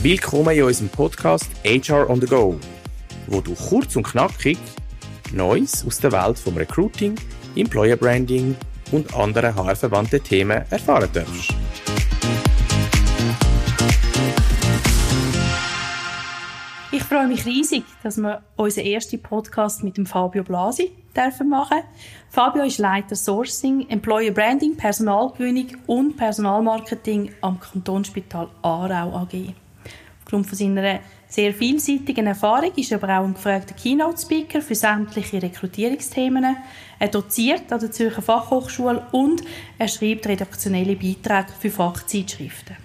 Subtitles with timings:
[0.00, 2.56] Willkommen in unserem Podcast HR on the Go,
[3.26, 4.56] wo du kurz und knackig
[5.32, 7.16] Neues aus der Welt vom Recruiting,
[7.56, 8.54] Employer Branding
[8.92, 11.52] und anderen HR-verwandten Themen erfahren darfst.
[16.92, 21.80] Ich freue mich riesig, dass wir unseren ersten Podcast mit dem Fabio Blasi dürfen machen.
[22.30, 29.54] Fabio ist Leiter Sourcing, Employer Branding, Personalgewinnung und Personalmarketing am Kantonsspital Aarau AG.
[30.28, 35.40] Aufgrund von seiner sehr vielseitigen Erfahrung ist er aber auch ein gefragter Keynote-Speaker für sämtliche
[35.40, 36.54] Rekrutierungsthemen.
[36.98, 39.40] Er doziert an der Zürcher Fachhochschule und
[39.78, 42.76] er schreibt redaktionelle Beiträge für Fachzeitschriften.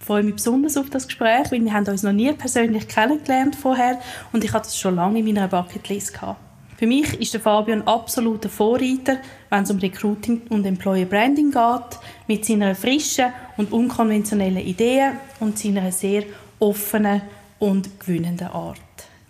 [0.00, 3.54] Ich freue mich besonders auf das Gespräch, weil wir haben uns noch nie persönlich kennengelernt
[3.54, 4.00] vorher
[4.32, 6.40] und ich hatte das schon lange in meiner Bucketlist gehabt.
[6.82, 9.18] Für mich ist der Fabio ein absoluter Vorreiter,
[9.50, 15.56] wenn es um Recruiting und Employer Branding geht, mit seiner frischen und unkonventionellen Ideen und
[15.58, 16.24] seiner sehr
[16.62, 17.22] offenen
[17.58, 18.78] und gewinnenden Art.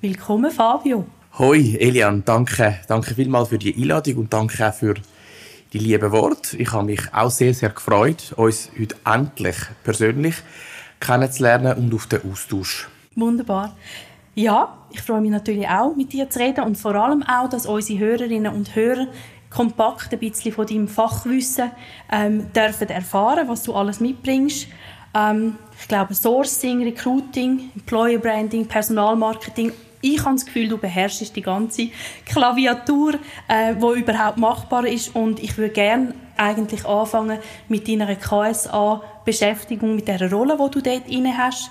[0.02, 1.06] Willkommen, Fabio.
[1.38, 4.94] Hoi, Elian, danke, danke vielmals für die Einladung und danke auch für
[5.72, 6.58] die lieben Worte.
[6.58, 10.34] Ich habe mich auch sehr, sehr gefreut, uns heute endlich persönlich
[11.00, 12.88] kennenzulernen und auf den Austausch.
[13.16, 13.74] Wunderbar.
[14.34, 17.64] Ja, ich freue mich natürlich auch, mit dir zu reden und vor allem auch, dass
[17.64, 19.06] unsere Hörerinnen und Hörer
[19.48, 21.70] kompakt ein bisschen von deinem Fachwissen
[22.10, 24.68] ähm, dürfen erfahren, was du alles mitbringst.
[25.14, 29.72] Ähm, ich glaube, Sourcing, Recruiting, Employer Branding, Personalmarketing.
[30.00, 31.88] Ich habe das Gefühl, du beherrschst die ganze
[32.24, 33.14] Klaviatur,
[33.48, 35.14] äh, wo überhaupt machbar ist.
[35.14, 37.38] Und ich würde gerne eigentlich anfangen
[37.68, 41.70] mit deiner KSA-Beschäftigung, mit der Rolle, die du dort inne hast.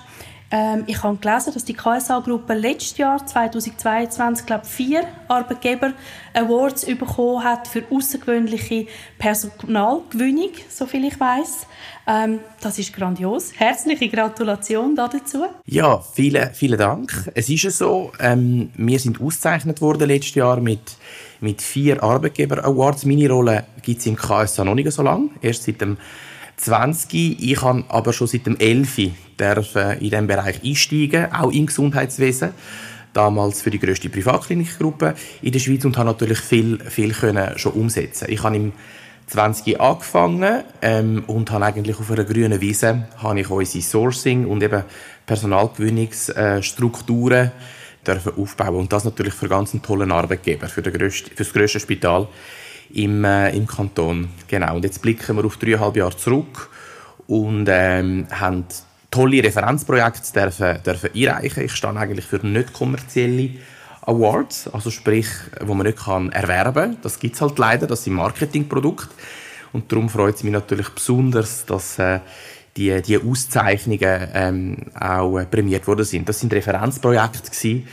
[0.52, 5.94] Ähm, ich habe gelesen, dass die KSA-Gruppe letztes Jahr, 2022, glaube vier Arbeitgeber
[6.34, 8.86] Awards bekommen hat für außergewöhnliche
[9.18, 11.66] Personalgewinnung, soviel ich weiß.
[12.06, 13.52] Ähm, das ist grandios.
[13.56, 15.46] Herzliche Gratulation dazu.
[15.64, 17.30] Ja, vielen, vielen Dank.
[17.34, 20.96] Es ist ja so, ähm, wir sind ausgezeichnet worden letztes Jahr mit
[21.42, 23.04] mit vier Arbeitgeber Awards.
[23.04, 25.98] Meine Rolle gibt es im KSA noch nicht so lange, erst seit dem
[26.56, 27.42] 20.
[27.42, 28.98] Ich habe aber schon seit dem 11.
[28.98, 29.14] in
[30.00, 32.50] diesem Bereich einsteigen, auch im Gesundheitswesen.
[33.12, 37.72] Damals für die grösste Privatklinikgruppe in der Schweiz und habe natürlich viel, viel können schon
[37.72, 38.26] umsetzen.
[38.28, 38.72] Ich habe im
[39.26, 44.62] 20 angefangen ähm, und habe eigentlich auf einer grünen Wiese habe ich unsere Sourcing und
[44.62, 44.84] eben
[45.26, 47.50] Personalgewinnungsstrukturen
[48.06, 51.52] dürfen aufbauen und das natürlich für ganz einen tollen Arbeitgeber, für, den grössten, für das
[51.52, 52.28] grösste Spital
[52.94, 54.28] im, äh, im Kanton.
[54.48, 54.76] Genau.
[54.76, 56.70] Und jetzt blicken wir auf dreieinhalb Jahre zurück
[57.26, 58.64] und ähm, haben
[59.10, 61.64] tolle Referenzprojekte dürfen, dürfen einreichen.
[61.64, 63.50] Ich stehe eigentlich für nicht kommerzielle
[64.02, 65.28] Awards, also sprich,
[65.60, 66.96] wo man nicht kann erwerben.
[67.02, 69.14] Das gibt's halt leider, das sind Marketingprodukte.
[69.72, 72.20] Und darum freut es mich natürlich besonders, dass äh,
[72.76, 76.28] die, die Auszeichnungen ähm, auch äh, prämiert worden sind.
[76.28, 77.86] Das sind Referenzprojekte gewesen,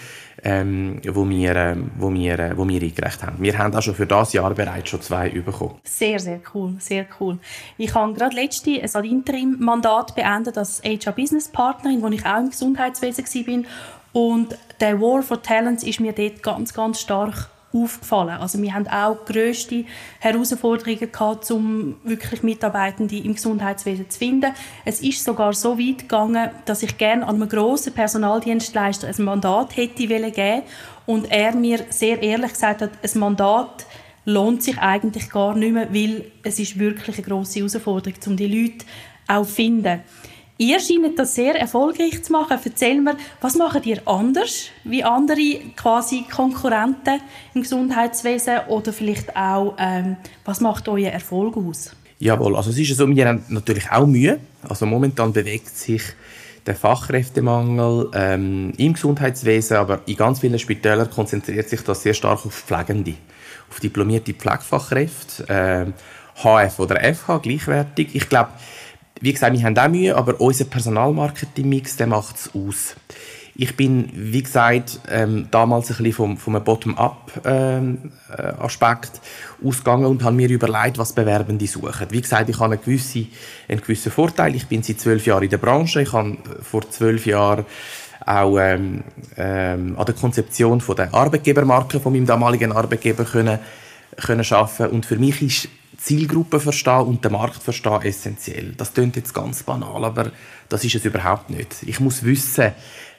[0.44, 3.42] ähm, wo, wir, äh, wo, wir, äh, wo wir eingereicht haben.
[3.42, 5.76] Wir haben auch schon für das Jahr bereits schon zwei bekommen.
[5.84, 7.40] Sehr, sehr cool, sehr cool.
[7.78, 13.64] Ich habe gerade letzte ein Interim-Mandat beendet als HR-Business-Partnerin, wo ich auch im Gesundheitswesen war.
[14.12, 18.38] Und der War for Talents ist mir dort ganz, ganz stark aufgefallen.
[18.40, 19.86] Also wir haben auch grösste
[20.20, 24.54] Herausforderungen gehabt, um wirklich Mitarbeitende im Gesundheitswesen zu finden.
[24.86, 29.78] Es ist sogar so weit gegangen, dass ich gerne an einem grossen Personaldienstleister ein Mandat
[29.78, 30.64] hätte geben
[31.06, 33.86] und er mir sehr ehrlich gesagt hat, ein Mandat
[34.26, 38.48] lohnt sich eigentlich gar nicht mehr, weil es ist wirklich eine grosse Herausforderung, um die
[38.48, 38.86] Leute
[39.28, 40.02] auch zu finden.
[40.62, 42.60] Ihr scheint das sehr erfolgreich zu machen.
[42.62, 47.22] Erzähl mir, was macht ihr anders wie andere quasi Konkurrenten
[47.54, 51.96] im Gesundheitswesen oder vielleicht auch, ähm, was macht euer Erfolg aus?
[52.20, 54.42] Jawohl, also es ist so, wir haben natürlich auch Mühe.
[54.68, 56.04] Also momentan bewegt sich
[56.66, 62.46] der Fachkräftemangel ähm, im Gesundheitswesen, aber in ganz vielen Spitälern konzentriert sich das sehr stark
[62.46, 63.14] auf Pflegende,
[63.70, 65.86] auf diplomierte Pflegefachkräfte, äh,
[66.44, 68.10] HF oder FH, gleichwertig.
[68.14, 68.50] Ich glaube,
[69.22, 72.96] wie gesagt, wir haben auch Mühe, aber unser Personalmarketing-Mix, macht es aus.
[73.62, 80.24] Ich bin, wie gesagt, ähm, damals ein bisschen vom, vom Bottom-up-Aspekt ähm, äh, ausgegangen und
[80.24, 82.08] habe mir überlegt, was Bewerbende suchen.
[82.10, 83.28] Wie gesagt, ich habe einen gewissen,
[83.68, 84.56] einen gewissen Vorteil.
[84.56, 86.02] Ich bin seit zwölf Jahren in der Branche.
[86.04, 87.66] Ich habe vor zwölf Jahren
[88.26, 89.04] auch ähm,
[89.36, 93.60] ähm, an der Konzeption von der Arbeitgebermarke von meinem damaligen Arbeitgeber können,
[94.16, 94.88] können arbeiten.
[94.88, 95.68] Und für mich ist
[96.00, 98.74] Zielgruppe verstehen und den Markt verstehen essentiell.
[98.78, 100.32] Das klingt jetzt ganz banal, aber
[100.70, 101.84] das ist es überhaupt nicht.
[101.86, 102.72] Ich muss wissen,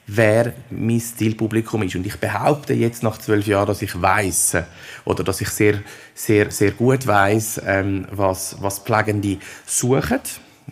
[0.07, 1.95] wer mein Zielpublikum ist.
[1.95, 4.57] Und ich behaupte jetzt nach zwölf Jahren, dass ich weiß
[5.05, 5.81] oder dass ich sehr,
[6.13, 10.19] sehr, sehr gut weiß, ähm, was, was Pflegende suchen.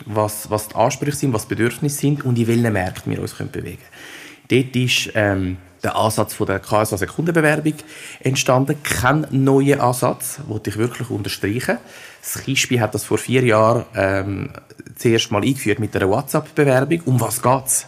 [0.05, 3.33] was, was die Ansprüche sind, was die Bedürfnisse sind und in welchen Märkten wir uns
[3.33, 4.63] bewegen können.
[4.63, 7.75] Dort ist ähm, der Ansatz von der KSA Sekundenbewerbung
[8.19, 8.81] entstanden.
[8.83, 11.77] Kein neuer Ansatz, wollte ich wirklich unterstreichen.
[12.21, 14.49] Das Kispi hat das vor vier Jahren ähm,
[14.95, 17.01] zuerst mal eingeführt mit einer WhatsApp-Bewerbung.
[17.05, 17.87] Um was geht's?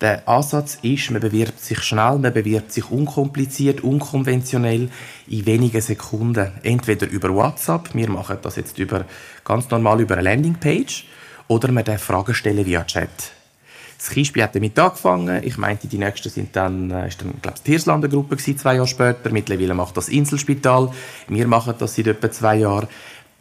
[0.00, 4.88] Der Ansatz ist, man bewirbt sich schnell, man bewirbt sich unkompliziert, unkonventionell,
[5.28, 6.52] in wenigen Sekunden.
[6.62, 9.04] Entweder über WhatsApp, wir machen das jetzt über,
[9.44, 11.04] ganz normal über eine Landingpage,
[11.48, 13.10] oder man darf Fragen stellen via Chat.
[14.00, 15.42] Das Kiesbi hat damit angefangen.
[15.44, 18.56] Ich meinte, die nächsten sind dann, äh, ist dann, glaube ich, die Hirslander Gruppe gewesen,
[18.56, 19.30] zwei Jahre später.
[19.30, 20.90] Mittlerweile macht das Inselspital.
[21.28, 22.88] Wir machen das seit etwa zwei Jahren.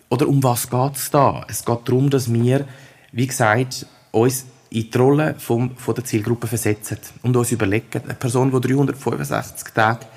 [0.09, 1.45] Oder um was geht es da?
[1.47, 2.65] Es geht darum, dass wir,
[3.13, 8.13] wie gesagt, uns in die Rolle vom, von der Zielgruppe versetzen und uns überlegen, eine
[8.15, 10.07] Person, die 365 Tage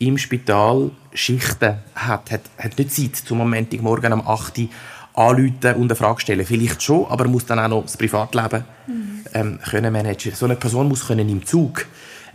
[0.00, 4.68] im Spital Schichten hat, hat, hat nicht Zeit, zum Montagmorgen am 8 Uhr
[5.18, 6.46] anrufen und eine Frage stellen.
[6.46, 9.24] Vielleicht schon, aber muss dann auch noch das Privatleben mhm.
[9.34, 10.34] ähm, können managen.
[10.34, 11.86] So eine Person muss können im Zug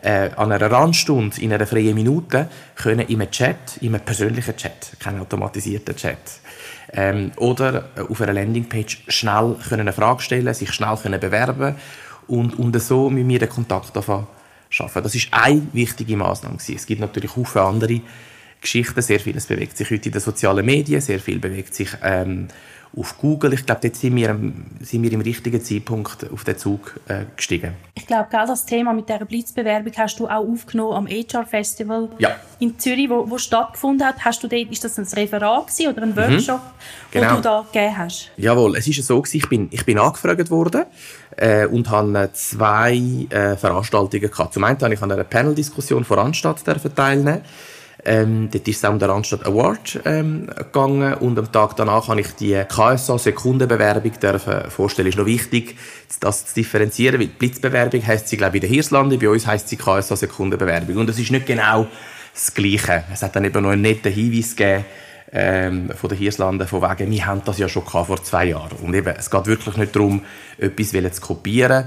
[0.02, 4.56] äh, an einer Randstunde, in einer freien Minute, können in einem Chat, in einem persönlichen
[4.56, 6.18] Chat, kein automatisierter Chat,
[6.92, 11.76] ähm, oder auf einer Landingpage schnell können eine Frage stellen, sich schnell können bewerben
[12.28, 13.94] und, und so mit mir den Kontakt
[14.70, 15.04] schaffen.
[15.04, 18.02] Das ist eine wichtige Maßnahme Es gibt natürlich viele andere
[18.64, 22.48] Geschichten, sehr vieles bewegt sich heute in den sozialen Medien, sehr viel bewegt sich ähm,
[22.98, 23.54] auf Google.
[23.54, 24.38] Ich glaube, dort sind wir,
[24.82, 27.74] sind wir im richtigen Zeitpunkt auf den Zug äh, gestiegen.
[27.96, 32.36] Ich glaube, das Thema mit dieser Blitzbewerbung hast du auch aufgenommen am HR Festival ja.
[32.60, 34.24] in Zürich, wo, wo stattgefunden hat.
[34.24, 36.18] Hast du dort, ist das ein Referat oder ein mhm.
[36.18, 37.12] Workshop, mhm.
[37.12, 37.36] genau.
[37.36, 38.32] du da gegeben hast?
[38.38, 40.86] Jawohl, es ist so gewesen, ich bin, ich bin angefragt worden
[41.38, 42.96] äh, und habe zwei
[43.30, 44.54] äh, Veranstaltungen gehabt.
[44.54, 46.64] Zum einen habe ich an einer Panel-Diskussion vor Anstatt
[46.96, 47.42] teilnehmen
[48.06, 52.08] ähm, dort ist es auch um den Randstadt Award ähm, gegangen und am Tag danach
[52.08, 55.08] habe ich die KSA Sekundenbewerbung dürfen vorstellen.
[55.08, 55.78] Ist noch wichtig,
[56.20, 59.48] das zu differenzieren, weil die Blitzbewerbung heisst sie glaube ich in den Hirslanden, bei uns
[59.48, 61.88] heisst sie KSA Sekundenbewerbung und es ist nicht genau
[62.34, 63.04] das Gleiche.
[63.14, 64.86] Es hat dann eben noch einen netten Hinweis gegeben,
[65.34, 68.78] ähm, von den Hirslanden, von wegen, wir haben das ja schon vor zwei Jahren.
[68.84, 70.22] Und eben, es geht wirklich nicht darum,
[70.60, 71.86] etwas zu kopieren,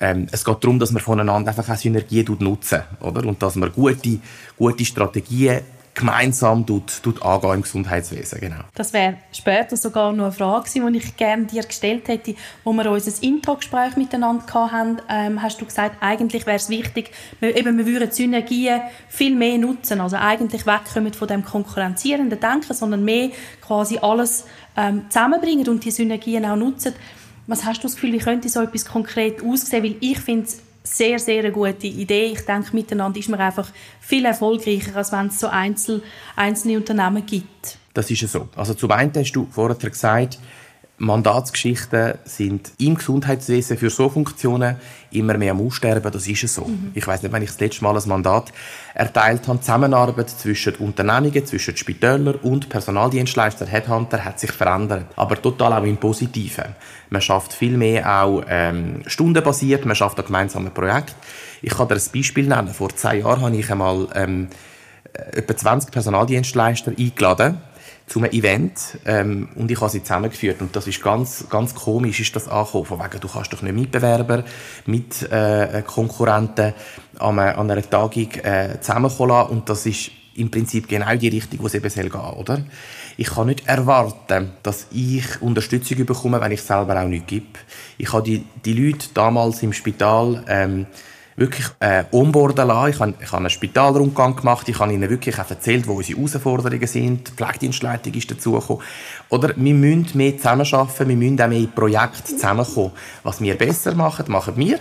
[0.00, 3.26] ähm, es geht darum, dass man voneinander einfach auch Synergien nutzen, oder?
[3.26, 4.20] Und dass man gute,
[4.56, 5.62] gute Strategien
[5.98, 8.40] gemeinsam tut, tut angehen im Gesundheitswesen.
[8.40, 8.60] Genau.
[8.74, 12.88] Das wäre später sogar noch eine Frage die ich gerne dir gestellt hätte, wo wir
[12.88, 17.10] unser Intro-Gespräch miteinander hatten, ähm, hast du gesagt, eigentlich wäre es wichtig,
[17.40, 22.74] wir, eben, wir würden Synergien viel mehr nutzen, also eigentlich wegkommen von dem konkurrenzierenden Denken,
[22.74, 23.30] sondern mehr
[23.60, 24.44] quasi alles
[24.76, 26.94] ähm, zusammenbringen und die Synergien auch nutzen.
[27.48, 29.82] Was hast du das Gefühl, wie könnte so etwas konkret aussehen?
[29.82, 32.26] Weil ich finde es sehr, sehr eine gute Idee.
[32.26, 36.02] Ich denke, miteinander ist man einfach viel erfolgreicher, als wenn es so einzel,
[36.36, 37.78] einzelne Unternehmen gibt.
[37.94, 38.50] Das ist ja so.
[38.54, 40.38] Also zum einen hast du vorher gesagt,
[40.98, 44.76] Mandatsgeschichten sind im Gesundheitswesen für so Funktionen
[45.12, 46.10] immer mehr am Aussterben.
[46.10, 46.64] Das ist es so.
[46.64, 46.90] Mhm.
[46.94, 48.52] Ich weiß nicht, wenn ich das letzte Mal ein Mandat
[48.94, 49.58] erteilt habe.
[49.58, 55.06] Die Zusammenarbeit zwischen Unternehmungen, zwischen Spitälern und Personaldienstleister, Headhunter hat sich verändert.
[55.14, 56.74] Aber total auch im Positiven.
[57.10, 59.86] Man schafft viel mehr auch ähm, stundenbasiert.
[59.86, 61.14] Man schafft ein gemeinsames Projekt.
[61.62, 62.74] Ich kann dir ein Beispiel nennen.
[62.74, 64.48] Vor zwei Jahren habe ich einmal ähm,
[65.12, 67.58] etwa 20 Personaldienstleister eingeladen
[68.08, 72.20] zu einem Event ähm, und ich habe sie zusammengeführt und das ist ganz ganz komisch
[72.20, 74.44] ist das angekommen von wegen du kannst doch nicht Mitbewerber
[74.86, 76.74] mit äh, Konkurrenten
[77.18, 79.50] an einer, an einer Tagung äh, zusammenkommen lassen.
[79.52, 82.60] und das ist im Prinzip genau die Richtung, wo es eben soll gehen, oder?
[83.16, 87.46] Ich kann nicht erwarten, dass ich Unterstützung bekomme, wenn ich selber auch nicht gebe.
[87.98, 90.86] Ich habe die, die Leute damals im Spital ähm,
[91.38, 92.90] wirklich äh, onboarden lassen.
[92.90, 94.68] Ich habe, ich einen Spitalrundgang gemacht.
[94.68, 97.28] Ich habe ihnen wirklich auch erzählt, wo unsere Herausforderungen sind.
[97.28, 98.82] Die Pflegedienstleitung ist dazugekommen.
[99.28, 101.08] Oder wir müssen mehr zusammenarbeiten.
[101.08, 102.92] Wir müssen auch mehr in Projekte zusammenkommen.
[103.22, 104.80] Was wir besser machen, machen wir.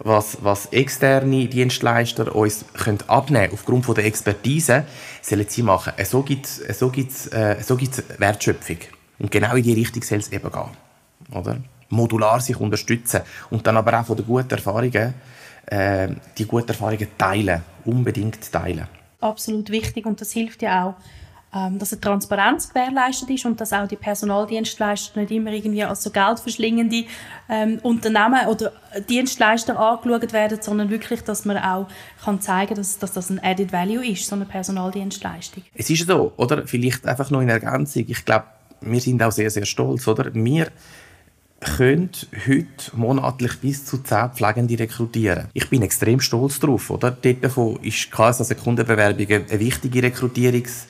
[0.00, 4.84] Was, was externe Dienstleister uns können abnehmen aufgrund von der Expertise,
[5.22, 5.92] sollen sie machen.
[6.04, 8.78] So gibt es so gibt's, äh, so gibt's Wertschöpfung.
[9.20, 10.70] Und genau in die Richtung soll es eben gehen.
[11.32, 11.58] Oder?
[11.90, 13.20] Modular sich unterstützen.
[13.50, 15.14] Und dann aber auch von den guten Erfahrungen
[15.66, 18.86] äh, die guten Erfahrungen teilen, unbedingt teilen.
[19.20, 20.94] Absolut wichtig und das hilft ja auch,
[21.54, 26.02] ähm, dass eine Transparenz gewährleistet ist und dass auch die Personaldienstleister nicht immer irgendwie als
[26.02, 27.04] so geldverschlingende
[27.48, 28.72] ähm, Unternehmen oder
[29.08, 31.86] Dienstleister angeschaut werden, sondern wirklich, dass man auch
[32.24, 35.62] kann zeigen dass, dass das ein Added Value ist, so eine Personaldienstleistung.
[35.74, 36.66] Es ist so, oder?
[36.66, 38.04] Vielleicht einfach noch in Ergänzung.
[38.08, 38.46] Ich glaube,
[38.80, 40.34] wir sind auch sehr, sehr stolz, oder?
[40.34, 40.68] Wir
[41.64, 42.10] können
[42.46, 45.48] heute monatlich bis zu 10 Pflegende rekrutieren.
[45.52, 46.90] Ich bin extrem stolz darauf.
[46.90, 47.10] Oder?
[47.10, 50.86] Dort davon ist KSA Sekundenbewerbung eine wichtige Rekrutierungs-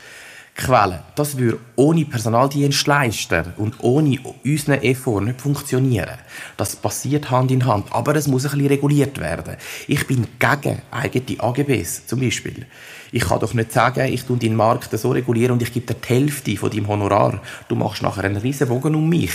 [0.57, 1.01] Quellen.
[1.17, 6.17] Das würde ohne Personaldienstleister und ohne unseren Effort nicht funktionieren.
[6.57, 9.57] Das passiert Hand in Hand, aber es muss ein bisschen reguliert werden.
[9.89, 12.67] Ich bin gegen eigene AGBs zum Beispiel.
[13.11, 16.01] Ich kann doch nicht sagen, ich tue deinen Markt so regulieren und ich gebe dir
[16.01, 17.43] die Hälfte von deinem Honorar.
[17.67, 19.33] Du machst nachher einen riesen Bogen um mich.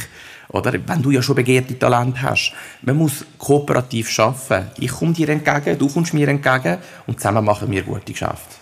[0.49, 0.73] Oder?
[0.73, 2.53] Wenn du ja schon begehrte Talent hast.
[2.81, 4.71] Man muss kooperativ arbeiten.
[4.79, 6.77] Ich komme dir entgegen, du kommst mir entgegen
[7.07, 8.55] und zusammen machen wir gute Geschäfte.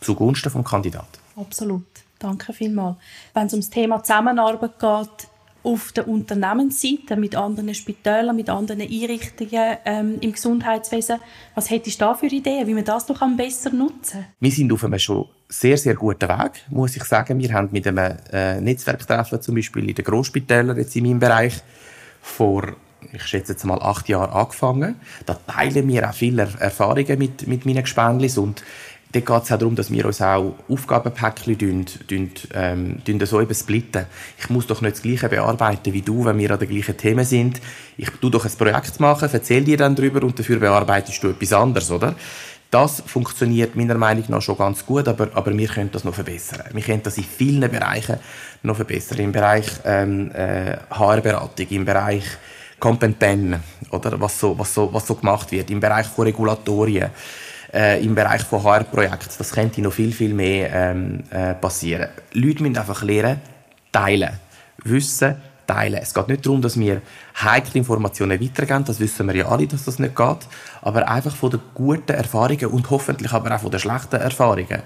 [0.00, 1.18] Zugunsten des Kandidaten.
[1.36, 1.86] Absolut.
[2.18, 2.96] Danke vielmals.
[3.34, 5.29] Wenn es um das Thema Zusammenarbeit geht,
[5.62, 11.18] auf der Unternehmensseite mit anderen Spitälern, mit anderen Einrichtungen ähm, im Gesundheitswesen.
[11.54, 14.26] Was hättest du da für Ideen, wie man das noch besser nutzen?
[14.40, 17.38] Wir sind auf einem schon sehr, sehr guten Weg, muss ich sagen.
[17.38, 21.62] Wir haben mit einem äh, Netzwerktreffen zum Beispiel in den Großspitälern jetzt in meinem Bereich
[22.22, 22.76] vor
[23.12, 24.96] ich schätze jetzt mal acht Jahre angefangen.
[25.26, 28.62] Da teilen wir auch viele Erfahrungen mit, mit meinen Gespendlis und
[29.12, 31.86] Dort geht es auch darum, dass wir uns auch Aufgabenpäckchen
[32.54, 34.06] ähm, so eben splitten.
[34.38, 37.24] Ich muss doch nicht das Gleiche bearbeiten wie du, wenn wir an den gleichen Themen
[37.24, 37.60] sind.
[37.96, 41.52] Ich tu doch ein Projekt machen, erzähl dir dann darüber und dafür bearbeitest du etwas
[41.52, 42.14] anderes, oder?
[42.70, 46.62] Das funktioniert meiner Meinung nach schon ganz gut, aber, aber wir können das noch verbessern.
[46.72, 48.16] Wir können das in vielen Bereichen
[48.62, 49.18] noch verbessern.
[49.18, 52.22] Im Bereich ähm, äh, HR-Beratung, im Bereich
[52.78, 53.56] Kompetenz,
[53.90, 54.20] oder?
[54.20, 57.10] Was so, was, so, was so gemacht wird, im Bereich von Regulatorien
[57.72, 59.34] äh, im Bereich von HR-Projekten.
[59.38, 62.08] Das könnte noch viel, viel mehr ähm, äh, passieren.
[62.32, 63.40] Leute müssen einfach lernen,
[63.92, 64.30] teilen.
[64.84, 65.36] Wissen,
[65.66, 66.00] teilen.
[66.02, 67.02] Es geht nicht darum, dass wir
[67.40, 70.38] heikle Informationen weitergeben, das wissen wir ja alle, dass das nicht geht,
[70.82, 74.82] aber einfach von den guten Erfahrungen und hoffentlich aber auch von den schlechten Erfahrungen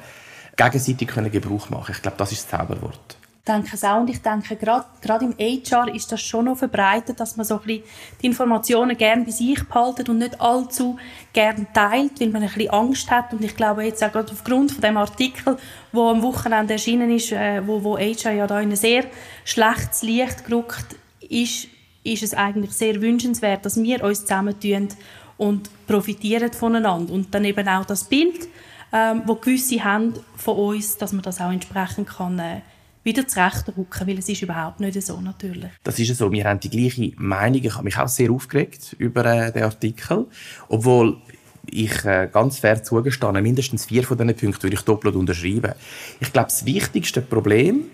[0.57, 1.93] gegenseitig können Gebrauch machen.
[1.95, 4.01] Ich glaube, das ist das Zauberwort denke es auch.
[4.01, 7.67] Und ich denke, gerade im HR ist das schon noch verbreitet, dass man so ein
[7.67, 7.85] bisschen
[8.23, 10.97] die Informationen gerne bei sich behaltet und nicht allzu
[11.33, 13.33] gerne teilt, weil man ein bisschen Angst hat.
[13.33, 15.59] Und ich glaube jetzt auch gerade aufgrund von dem Artikel,
[15.93, 19.05] wo am Wochenende erschienen ist, äh, wo, wo HR ja da in ein sehr
[19.45, 20.97] schlechtes Licht gerückt
[21.29, 21.69] ist,
[22.03, 24.89] ist es eigentlich sehr wünschenswert, dass wir uns zusammentun
[25.37, 27.13] und profitieren voneinander.
[27.13, 28.49] Und dann eben auch das Bild,
[28.93, 32.61] ähm, wo gewisse haben von uns, dass man das auch entsprechend kann äh,
[33.05, 35.71] wieder zurechtrücken, weil es ist überhaupt nicht so natürlich.
[35.83, 36.33] Das ist so.
[36.33, 37.63] Wir haben die gleiche Meinung.
[37.63, 40.27] Ich habe mich auch sehr aufgeregt über äh, den Artikel,
[40.69, 41.19] obwohl
[41.67, 45.73] ich äh, ganz fair zugestanden, mindestens vier von diesen Punkten würde ich doppelt unterschreiben.
[46.21, 47.85] Ich glaube, das wichtigste Problem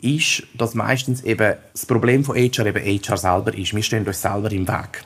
[0.00, 3.74] ist, dass meistens eben das Problem von HR eben HR selber ist.
[3.74, 5.04] Wir stehen uns selber im Weg.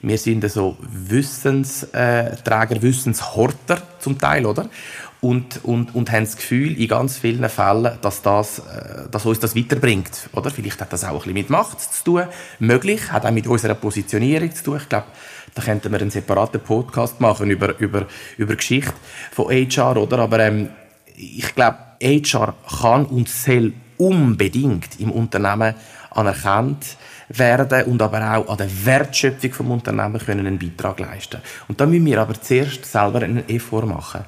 [0.00, 4.70] Wir sind so Wissensträger, Wissenshorter zum Teil, oder?
[5.20, 9.40] Und, und, und haben das Gefühl, in ganz vielen Fällen, dass, das, äh, dass uns
[9.40, 10.28] das weiterbringt.
[10.32, 10.50] Oder?
[10.50, 12.22] Vielleicht hat das auch ein bisschen mit Macht zu tun.
[12.60, 14.76] Möglich, hat auch mit unserer Positionierung zu tun.
[14.80, 15.06] Ich glaube,
[15.54, 18.06] da könnten wir einen separaten Podcast machen über, über,
[18.36, 18.94] über Geschichte
[19.32, 20.20] von HR, oder?
[20.20, 20.68] Aber ähm,
[21.16, 25.74] ich glaube, HR kann und soll unbedingt im Unternehmen
[26.10, 26.96] anerkannt
[27.28, 31.42] werden und aber auch an der Wertschöpfung vom Unternehmen können einen Beitrag leisten.
[31.68, 34.24] Und da müssen wir aber zuerst selber einen Effort machen.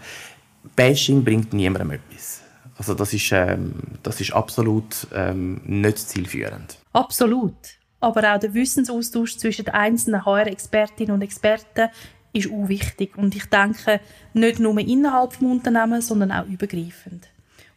[0.77, 2.43] Bashing bringt niemandem etwas.
[2.77, 6.79] Also das ist, ähm, das ist absolut ähm, nicht zielführend.
[6.93, 7.55] Absolut.
[8.01, 11.91] Aber auch der Wissensaustausch zwischen den einzelnen HR-Expertinnen und Experten
[12.33, 13.19] ist auch wichtig.
[13.19, 14.01] Und ich denke,
[14.33, 17.29] nicht nur innerhalb des Unternehmens, sondern auch übergreifend.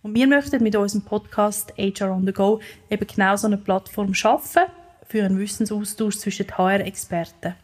[0.02, 2.60] Und wir möchten mit unserem Podcast HR on the Go
[2.90, 4.63] eben genau so eine Plattform schaffen
[5.08, 7.56] für einen Wissensaustausch zwischen HR-Experten.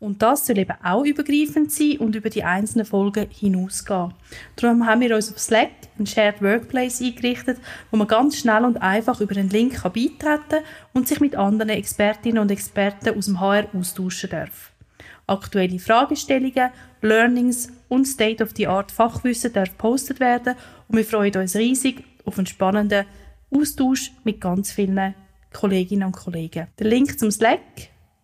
[0.00, 4.14] Und das soll eben auch übergreifend sein und über die einzelnen Folgen hinausgehen.
[4.54, 7.58] Darum haben wir uns auf Slack einen Shared Workplace eingerichtet,
[7.90, 10.62] wo man ganz schnell und einfach über einen Link beitreten kann
[10.92, 14.70] und sich mit anderen Expertinnen und Experten aus dem HR austauschen darf.
[15.26, 16.70] Aktuelle Fragestellungen,
[17.02, 20.54] Learnings und State-of-the-Art Fachwissen darf gepostet werden
[20.86, 23.04] und wir freuen uns riesig auf einen spannenden
[23.50, 25.14] Austausch mit ganz vielen
[25.52, 26.68] Kolleginnen und Kollegen.
[26.78, 27.60] Der Link zum Slack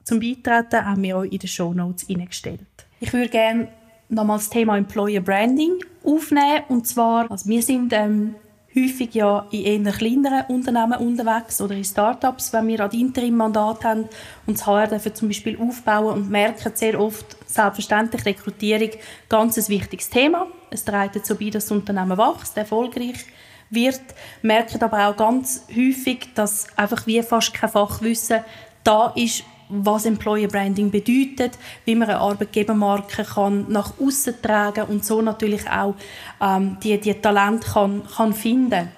[0.05, 2.61] zum Beitreten haben wir euch in den Show Notes eingestellt.
[3.01, 3.69] Ich würde gerne
[4.09, 6.63] nochmal das Thema Employer Branding aufnehmen.
[6.69, 8.35] Und zwar, also wir sind ähm,
[8.77, 14.09] häufig ja in eher kleineren Unternehmen unterwegs oder in Startups, wenn wir ein Interim-Mandat haben
[14.47, 18.91] und das HR dafür zum Beispiel aufbauen und merken sehr oft, selbstverständlich Rekrutierung,
[19.29, 20.47] ganz ein wichtiges Thema.
[20.71, 23.25] Es trägt dazu bei, dass das Unternehmen wächst, erfolgreich
[23.71, 24.03] wird,
[24.43, 28.41] merken aber auch ganz häufig, dass einfach wie fast kein Fachwissen
[28.83, 35.05] da ist, was Employer Branding bedeutet, wie man eine Arbeitgebermarke kann nach außen tragen und
[35.05, 35.95] so natürlich auch
[36.41, 38.89] ähm, die, die Talent kann, kann finden.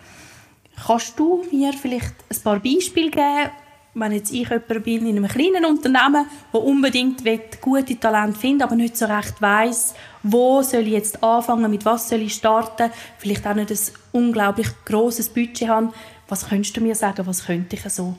[0.87, 3.51] Kannst du mir vielleicht ein paar Beispiele geben,
[3.95, 7.23] wenn jetzt ich jemand bin in einem kleinen Unternehmen, wo unbedingt
[7.63, 12.09] gute Talente finden, aber nicht so recht weiß, wo soll ich jetzt anfangen, mit was
[12.09, 13.79] soll ich starten, vielleicht auch nicht ein
[14.13, 15.93] unglaublich großes Budget haben.
[16.29, 18.15] Was könntest du mir sagen, was könnte ich so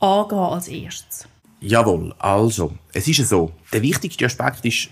[0.00, 1.28] angehen als erstes?
[1.64, 3.52] Jawohl, also, es ist so.
[3.72, 4.88] Der wichtigste Aspekt ist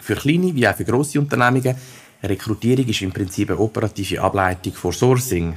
[0.00, 1.76] für kleine wie auch für grosse Unternehmungen,
[2.24, 5.54] Rekrutierung ist im Prinzip eine operative Ableitung von Sourcing.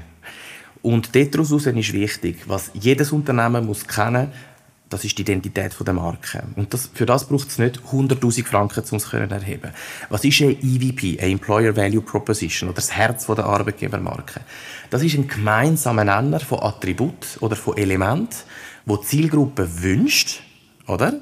[0.83, 4.31] Und daraus ist wichtig, was jedes Unternehmen muss kennen
[4.95, 6.43] das ist die Identität der Marke.
[6.55, 9.71] Und das, für das braucht es nicht 100.000 Franken, um es zu erheben.
[10.09, 14.39] Was ist ein EVP, ein Employer Value Proposition, oder das Herz der Arbeitgebermarke?
[14.89, 18.37] Das ist ein gemeinsamer Nenner von Attributen oder von Elementen,
[18.85, 20.43] wo die Zielgruppe wünscht,
[20.87, 21.19] oder?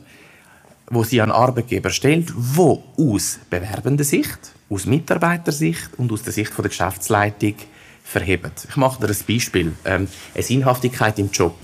[0.92, 6.56] Wo sie an Arbeitgeber stellt, wo aus bewerbender Sicht, aus Mitarbeitersicht und aus der Sicht
[6.56, 7.56] der Geschäftsleitung
[8.04, 8.52] verheben.
[8.70, 9.74] Ich mache dir ein Beispiel.
[9.84, 11.56] Ähm, eine Sinnhaftigkeit im Job.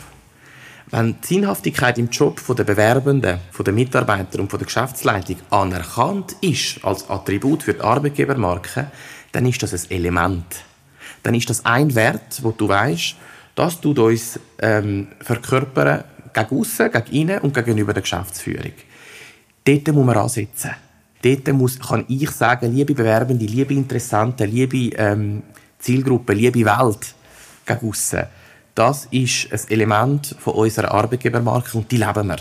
[0.91, 7.07] Wenn die Sinnhaftigkeit im Job der Bewerbenden, der Mitarbeiter und der Geschäftsleitung anerkannt ist als
[7.09, 8.89] Attribut für die Arbeitgebermarke,
[9.31, 10.45] dann ist das ein Element.
[11.21, 13.15] Dann ist das ein Wert, wo du weißt,
[13.53, 18.73] das tut uns ähm, verkörpern gegen aussen, gegen innen und gegenüber der Geschäftsführung.
[19.65, 20.71] Dort muss man ansetzen.
[21.21, 25.43] Dort muss, kann ich sagen, liebe Bewerbende, liebe Interessenten, liebe ähm,
[25.77, 27.13] Zielgruppe, liebe Welt
[27.65, 28.23] gegen aussen.
[28.79, 32.37] Das ist ein Element von unserer Arbeitgebermarke und die leben wir.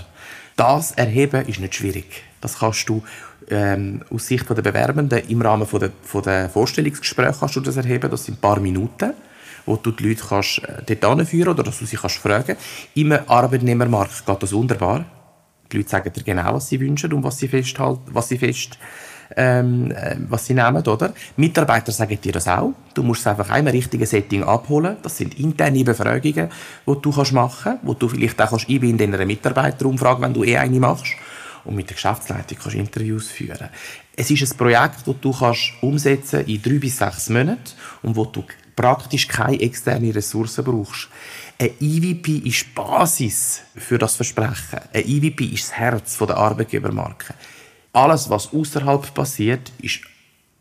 [0.54, 2.22] Das erheben ist nicht schwierig.
[2.40, 3.02] Das kannst du
[3.50, 7.76] ähm, aus Sicht der Bewerbenden im Rahmen von der, von der Vorstellungsgespräche kannst du das
[7.76, 8.08] erheben.
[8.08, 9.14] Das sind ein paar Minuten,
[9.66, 12.56] wo du die Leute kannst, äh, dort anführen oder dass du sie kannst fragen.
[12.94, 15.06] Im Arbeitnehmermarkt geht das wunderbar.
[15.72, 18.78] Die Leute sagen dir genau, was sie wünschen und was sie festhalten, was sie fest
[19.36, 21.12] ähm, äh, was sie nehmen, oder?
[21.36, 22.72] Mitarbeiter sagen dir das auch.
[22.94, 24.96] Du musst es einfach einmal richtigen Setting abholen.
[25.02, 26.48] Das sind interne Befragungen,
[26.86, 30.56] die du kannst machen, wo du vielleicht auch kannst in einer Mitarbeiterumfrage, wenn du eh
[30.56, 31.14] eine machst.
[31.64, 33.68] Und mit der Geschäftsleitung kannst Interviews führen.
[34.16, 38.24] Es ist ein Projekt, das du kannst umsetzen in drei bis sechs Monaten und wo
[38.24, 38.44] du
[38.74, 41.08] praktisch keine externe Ressourcen brauchst.
[41.60, 44.78] Ein EVP ist Basis für das Versprechen.
[44.94, 47.34] Ein EVP ist das Herz der Arbeitgebermarke.
[47.92, 50.00] Alles, was außerhalb passiert, ist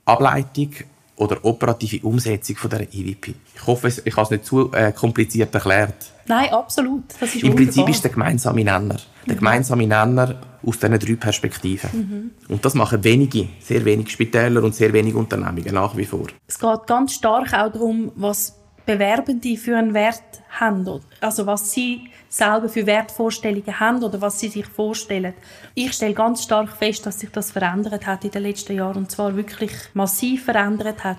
[0.05, 0.71] Ableitung
[1.17, 3.33] oder operative Umsetzung von der EVP.
[3.55, 6.11] Ich hoffe, ich habe es nicht zu äh, kompliziert erklärt.
[6.27, 7.03] Nein, absolut.
[7.19, 7.65] Das ist Im wunderbar.
[7.65, 8.97] Prinzip ist der gemeinsame Nenner.
[9.25, 9.39] Der mhm.
[9.39, 11.89] gemeinsame Nenner aus diesen drei Perspektiven.
[11.93, 12.31] Mhm.
[12.53, 16.27] Und das machen wenige, sehr wenige Spitäler und sehr wenige Unternehmungen nach wie vor.
[16.47, 18.55] Es geht ganz stark auch darum, was
[18.87, 21.01] Bewerbende für einen Wert haben.
[21.21, 25.33] Also was sie selber für Wertvorstellungen haben oder was sie sich vorstellen.
[25.75, 29.11] Ich stelle ganz stark fest, dass sich das verändert hat in den letzten Jahren und
[29.11, 31.17] zwar wirklich massiv verändert hat.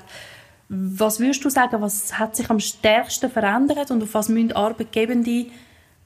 [0.70, 5.46] Was würdest du sagen, was hat sich am stärksten verändert und auf was müssen Arbeitgebende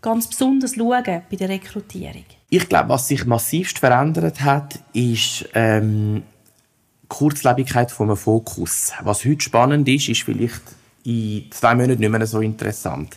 [0.01, 2.25] ganz besonders schauen bei der Rekrutierung?
[2.51, 6.25] Ich glaube, was sich massivst verändert hat, ist ähm,
[7.03, 8.93] die Kurzlebigkeit vom Fokus.
[9.03, 10.63] Was heute spannend ist, ist vielleicht
[11.05, 13.17] in zwei Monaten nicht mehr so interessant.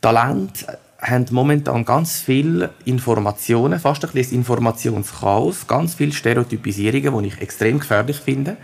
[0.00, 0.66] Talent
[1.00, 7.78] haben momentan ganz viele Informationen, fast ein bisschen Informationschaos, ganz viele Stereotypisierungen, die ich extrem
[7.78, 8.56] gefährlich finde.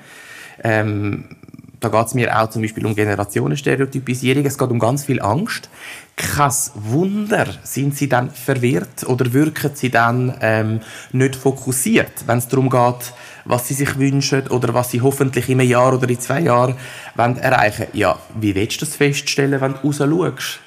[0.63, 1.37] Ähm,
[1.81, 4.45] da geht es mir auch zum Beispiel um Generationenstereotypisierung.
[4.45, 5.71] Es geht um ganz viel Angst.
[6.15, 10.81] Kein Wunder, sind sie dann verwirrt oder wirken sie dann ähm,
[11.13, 13.15] nicht fokussiert, wenn es darum geht,
[13.47, 16.75] was sie sich wünschen oder was sie hoffentlich in einem Jahr oder in zwei Jahren
[17.15, 20.61] wollen erreichen Ja, wie willst du das feststellen, wenn du raus schaust?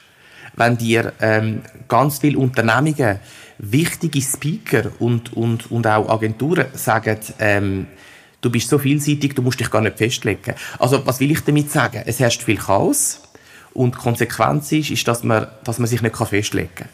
[0.56, 3.20] wenn dir ähm, ganz viele Unternehmungen,
[3.58, 7.88] wichtige Speaker und, und, und auch Agenturen sagen, ähm,
[8.44, 10.54] du bist so vielseitig, du musst dich gar nicht festlegen.
[10.78, 12.04] Also was will ich damit sagen?
[12.06, 13.22] Es herrscht viel Chaos
[13.74, 16.90] und die Konsequenz ist, ist dass, man, dass man sich nicht festlegen kann.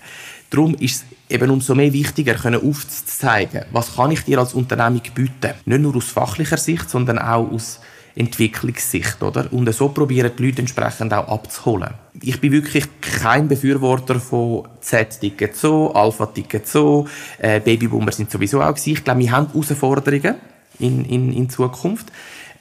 [0.49, 5.01] Darum ist es eben umso mehr wichtiger, können aufzuzeigen, was kann ich dir als Unternehmung
[5.13, 5.53] bieten.
[5.65, 7.79] Nicht nur aus fachlicher Sicht, sondern auch aus
[8.15, 9.51] Entwicklungssicht, oder?
[9.53, 11.93] Und so probieren die Leute entsprechend auch abzuholen.
[12.21, 17.07] Ich bin wirklich kein Befürworter von Z-Ticket so, Alpha-Ticket so,
[17.37, 18.93] äh, Babyboomer sind sowieso auch gewesen.
[18.93, 20.35] Ich glaube, wir haben Herausforderungen
[20.79, 22.11] in, in, in Zukunft.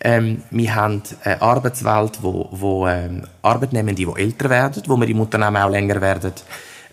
[0.01, 5.21] Ähm, wir haben eine Arbeitswelt, wo, wo ähm, Arbeitnehmende, die älter werden, wo wir im
[5.21, 6.33] Unternehmen auch länger werden,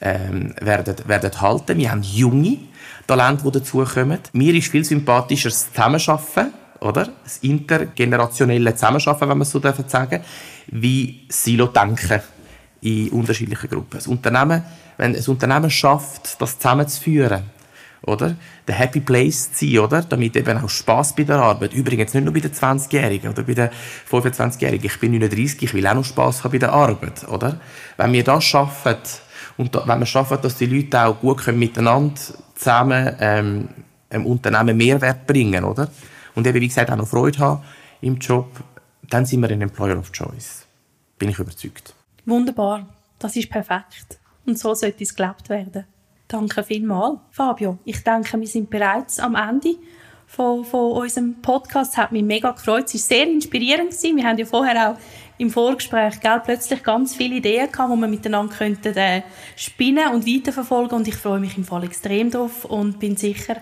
[0.02, 1.78] ähm, werden, werden halten.
[1.78, 2.58] Wir haben junge
[3.06, 4.20] Talente, die dazukommen.
[4.34, 7.10] Mir ist viel sympathischer das Zusammenarbeiten oder?
[7.24, 10.22] Das intergenerationelle Zusammenarbeiten, wenn man so sagen darf,
[10.68, 12.22] wie Silo-Denken
[12.82, 13.98] in unterschiedlichen Gruppen.
[13.98, 14.64] Das Unternehmen,
[14.98, 17.44] wenn ein Unternehmen schafft, das zusammenzuführen
[18.06, 18.36] oder?
[18.68, 20.02] Der Happy Place zu sein, oder?
[20.02, 21.74] Damit eben auch Spaß bei der Arbeit.
[21.74, 23.70] Übrigens nicht nur bei den 20-Jährigen oder bei den
[24.10, 24.86] 25-Jährigen.
[24.86, 27.60] Ich bin 39, ich will auch noch Spaß haben bei der Arbeit, oder?
[27.98, 28.96] Wenn wir das schaffen,
[29.58, 32.20] und da, wenn wir schaffen, dass die Leute auch gut können miteinander
[32.56, 33.70] zusammen ähm,
[34.10, 35.90] einem Unternehmen Mehrwert bringen, oder?
[36.36, 37.64] Und eben, wie gesagt, auch noch Freude haben
[38.02, 38.48] im Job,
[39.10, 40.66] dann sind wir ein Employer of Choice.
[41.18, 41.94] Bin ich überzeugt.
[42.26, 42.88] Wunderbar.
[43.20, 44.20] Das ist perfekt.
[44.46, 45.86] Und so sollte es gelebt werden.
[46.28, 47.78] Danke vielmals, Fabio.
[47.86, 49.76] Ich denke, wir sind bereits am Ende
[50.26, 51.94] von, von unserem Podcast.
[51.94, 52.86] Es hat mich mega gefreut.
[52.86, 53.92] Es war sehr inspirierend.
[53.92, 54.18] Gewesen.
[54.18, 54.98] Wir haben ja vorher auch
[55.38, 59.22] im Vorgespräch gell, plötzlich ganz viele Ideen gehabt, die wir miteinander könnten, äh,
[59.56, 60.98] spinnen und weiterverfolgen.
[60.98, 63.58] Und ich freue mich im Fall extrem drauf und bin sicher,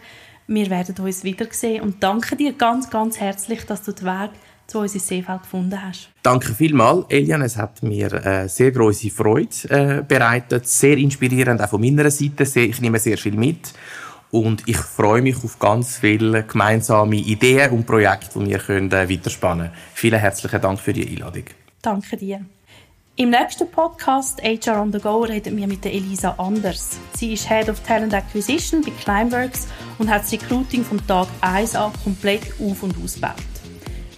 [0.47, 1.81] wir werden uns wiedersehen.
[1.81, 4.31] Und danke dir ganz, ganz herzlich, dass du den Weg
[4.67, 6.09] zu uns ins Seefeld gefunden hast.
[6.21, 7.41] Danke vielmals, Elian.
[7.41, 12.43] Es hat mir äh, sehr große Freude äh, bereitet, sehr inspirierend auch von meiner Seite.
[12.59, 13.73] Ich nehme sehr viel mit
[14.31, 19.09] und ich freue mich auf ganz viele gemeinsame Ideen und Projekte, die wir können, äh,
[19.09, 19.79] weiterspannen können.
[19.93, 21.45] Vielen herzlichen Dank für die Einladung.
[21.81, 22.43] Danke dir.
[23.15, 26.97] Im nächsten Podcast HR on the Go reden wir mit Elisa Anders.
[27.13, 29.67] Sie ist Head of Talent Acquisition bei Climeworks
[29.99, 33.52] und hat das Recruiting vom Tag 1 an komplett auf- und ausgebaut.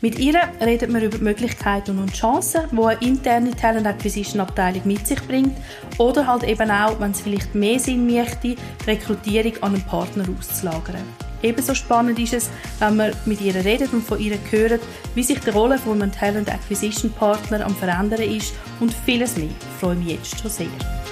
[0.05, 4.83] Mit ihr redet wir über die Möglichkeiten und Chancen, die eine interne Talent Acquisition Abteilung
[4.85, 5.57] mit sich bringt
[5.97, 11.01] oder halt eben auch, wenn es vielleicht mehr Sinn möchte, Rekrutierung an einen Partner auszulagern.
[11.41, 14.81] Ebenso spannend ist es, wenn man mit ihr redet und von ihr hört,
[15.15, 19.47] wie sich die Rolle von einem Talent Acquisition Partner am verändern ist und vieles mehr.
[19.47, 21.04] Ich freue mich jetzt schon sehr.